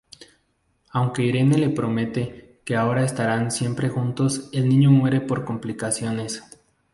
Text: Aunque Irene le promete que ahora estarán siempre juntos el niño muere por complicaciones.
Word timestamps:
Aunque 0.93 1.21
Irene 1.23 1.59
le 1.59 1.69
promete 1.69 2.59
que 2.65 2.75
ahora 2.75 3.03
estarán 3.05 3.51
siempre 3.51 3.87
juntos 3.87 4.49
el 4.51 4.67
niño 4.67 4.89
muere 4.89 5.21
por 5.21 5.45
complicaciones. 5.45 6.41